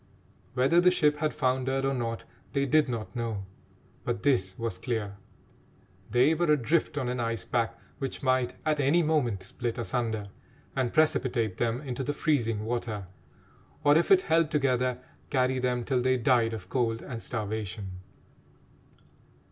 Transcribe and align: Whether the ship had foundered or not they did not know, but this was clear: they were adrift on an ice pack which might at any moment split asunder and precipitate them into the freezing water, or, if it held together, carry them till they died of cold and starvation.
Whether 0.55 0.81
the 0.81 0.89
ship 0.89 1.17
had 1.19 1.31
foundered 1.31 1.85
or 1.85 1.93
not 1.93 2.23
they 2.53 2.65
did 2.65 2.89
not 2.89 3.15
know, 3.15 3.45
but 4.03 4.23
this 4.23 4.57
was 4.57 4.79
clear: 4.79 5.15
they 6.09 6.33
were 6.33 6.51
adrift 6.51 6.97
on 6.97 7.07
an 7.07 7.19
ice 7.19 7.45
pack 7.45 7.77
which 7.99 8.23
might 8.23 8.55
at 8.65 8.79
any 8.79 9.03
moment 9.03 9.43
split 9.43 9.77
asunder 9.77 10.25
and 10.75 10.91
precipitate 10.91 11.57
them 11.57 11.81
into 11.81 12.03
the 12.03 12.13
freezing 12.13 12.65
water, 12.65 13.05
or, 13.83 13.95
if 13.95 14.09
it 14.09 14.23
held 14.23 14.49
together, 14.49 14.97
carry 15.29 15.59
them 15.59 15.83
till 15.85 16.01
they 16.01 16.17
died 16.17 16.53
of 16.55 16.67
cold 16.67 17.03
and 17.03 17.21
starvation. 17.21 17.99